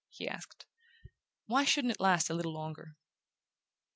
[0.09, 0.65] he asked.
[1.45, 2.95] "Why shouldn't it last a little longer?"